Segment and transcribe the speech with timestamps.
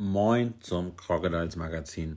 [0.00, 2.16] Moin zum Crocodiles Magazin.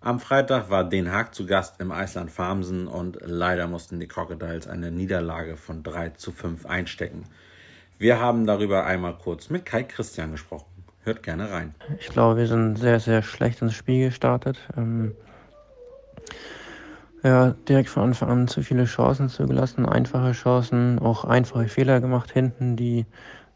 [0.00, 4.66] Am Freitag war Den Haag zu Gast im Eisland Farmsen und leider mussten die Crocodiles
[4.66, 7.24] eine Niederlage von 3 zu 5 einstecken.
[7.98, 10.64] Wir haben darüber einmal kurz mit Kai Christian gesprochen.
[11.02, 11.74] Hört gerne rein.
[12.00, 14.56] Ich glaube, wir sind sehr, sehr schlecht ins Spiel gestartet.
[14.74, 15.14] Ähm
[17.22, 22.30] ja, direkt von Anfang an zu viele Chancen zugelassen, einfache Chancen, auch einfache Fehler gemacht
[22.32, 23.04] hinten, die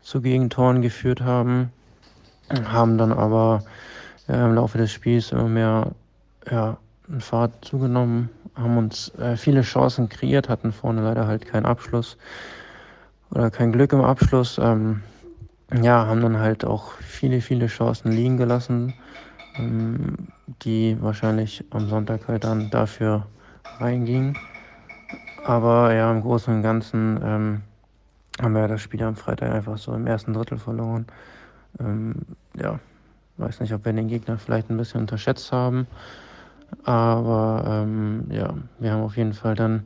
[0.02, 1.72] zu Gegentoren geführt haben.
[2.50, 3.64] Haben dann aber
[4.26, 5.92] ja, im Laufe des Spiels immer mehr
[6.50, 6.78] ja,
[7.18, 12.16] Fahrt zugenommen, haben uns äh, viele Chancen kreiert, hatten vorne leider halt keinen Abschluss
[13.30, 14.58] oder kein Glück im Abschluss.
[14.58, 15.02] Ähm,
[15.82, 18.94] ja, haben dann halt auch viele, viele Chancen liegen gelassen,
[19.58, 20.16] ähm,
[20.62, 23.26] die wahrscheinlich am Sonntag halt dann dafür
[23.78, 24.36] reingingen.
[25.44, 27.60] Aber ja, im Großen und Ganzen ähm,
[28.40, 31.06] haben wir das Spiel am Freitag einfach so im ersten Drittel verloren.
[31.80, 32.14] Ähm,
[32.60, 32.78] ja,
[33.36, 35.86] weiß nicht, ob wir den Gegner vielleicht ein bisschen unterschätzt haben.
[36.84, 39.84] Aber ähm, ja, wir haben auf jeden Fall dann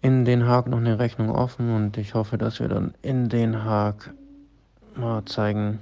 [0.00, 3.64] in Den Haag noch eine Rechnung offen und ich hoffe, dass wir dann in Den
[3.64, 4.12] Haag
[4.94, 5.80] mal zeigen,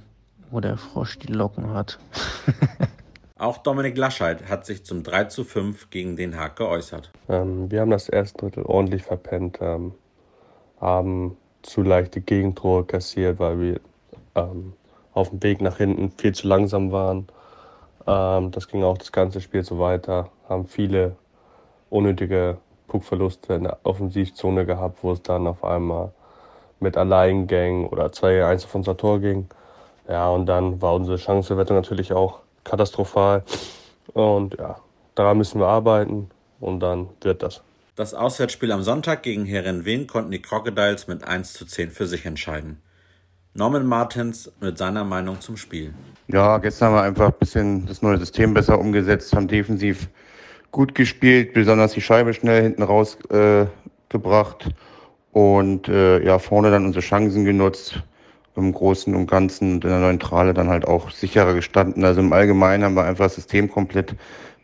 [0.49, 1.97] wo der Frosch die Locken hat.
[3.37, 7.11] Auch Dominik Lascheid hat sich zum 3 zu 5 gegen Den Haag geäußert.
[7.27, 9.93] Ähm, wir haben das erste Drittel ordentlich verpennt, ähm,
[10.79, 13.79] haben zu leichte Gegentore kassiert, weil wir
[14.35, 14.73] ähm,
[15.13, 17.27] auf dem Weg nach hinten viel zu langsam waren.
[18.07, 20.29] Ähm, das ging auch das ganze Spiel so weiter.
[20.47, 21.15] Haben viele
[21.89, 26.11] unnötige Puckverluste in der Offensivzone gehabt, wo es dann auf einmal
[26.79, 29.47] mit Alleingängen oder 2-1 auf unser Tor ging.
[30.07, 33.43] Ja, und dann war unsere Chancenwertung natürlich auch katastrophal.
[34.13, 34.77] Und ja,
[35.15, 37.61] daran müssen wir arbeiten und dann wird das.
[37.95, 42.25] Das Auswärtsspiel am Sonntag gegen Herenveen konnten die Crocodiles mit 1 zu 10 für sich
[42.25, 42.81] entscheiden.
[43.53, 45.93] Norman Martins mit seiner Meinung zum Spiel.
[46.27, 50.07] Ja, gestern haben wir einfach ein bisschen das neue System besser umgesetzt, haben defensiv
[50.71, 57.03] gut gespielt, besonders die Scheibe schnell hinten rausgebracht äh, und äh, ja, vorne dann unsere
[57.03, 58.01] Chancen genutzt.
[58.57, 62.03] Im Großen und Ganzen und in der Neutrale dann halt auch sicherer gestanden.
[62.03, 64.13] Also im Allgemeinen haben wir einfach das System komplett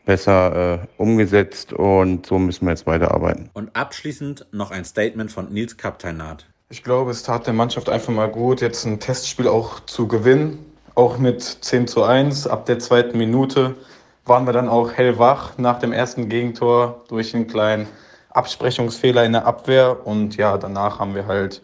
[0.05, 3.49] besser äh, umgesetzt und so müssen wir jetzt weiterarbeiten.
[3.53, 6.47] Und abschließend noch ein Statement von Nils Kapteinat.
[6.69, 10.65] Ich glaube, es tat der Mannschaft einfach mal gut, jetzt ein Testspiel auch zu gewinnen.
[10.95, 12.45] Auch mit 10 zu 1.
[12.45, 13.75] Ab der zweiten Minute
[14.25, 17.87] waren wir dann auch hellwach nach dem ersten Gegentor durch einen kleinen
[18.31, 20.05] Absprechungsfehler in der Abwehr.
[20.05, 21.61] Und ja, danach haben wir halt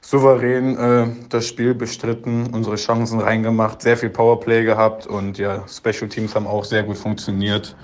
[0.00, 6.08] souverän äh, das Spiel bestritten, unsere Chancen reingemacht, sehr viel Powerplay gehabt und ja, Special
[6.08, 7.74] Teams haben auch sehr gut funktioniert.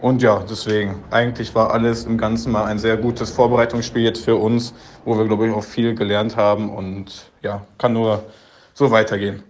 [0.00, 4.36] Und ja, deswegen, eigentlich war alles im Ganzen mal ein sehr gutes Vorbereitungsspiel jetzt für
[4.36, 4.74] uns,
[5.04, 8.24] wo wir, glaube ich, auch viel gelernt haben und ja, kann nur
[8.74, 9.42] so weitergehen.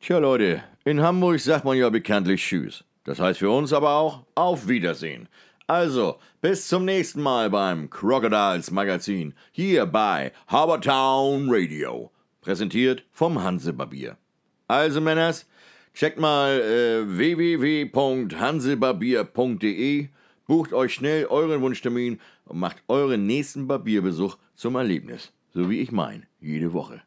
[0.00, 2.84] Tja, Leute, in Hamburg sagt man ja bekanntlich Tschüss.
[3.04, 5.28] Das heißt für uns aber auch Auf Wiedersehen.
[5.66, 12.10] Also, bis zum nächsten Mal beim Crocodiles Magazin hier bei Harbortown Radio.
[12.40, 14.16] Präsentiert vom Hansebarbier.
[14.68, 15.46] Also, Männers,
[15.98, 20.08] Checkt mal äh, www.hansebarbier.de,
[20.46, 25.32] bucht euch schnell euren Wunschtermin und macht euren nächsten Barbierbesuch zum Erlebnis.
[25.52, 27.02] So wie ich mein, jede Woche.